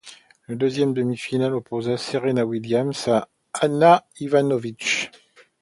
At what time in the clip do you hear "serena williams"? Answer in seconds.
1.97-3.07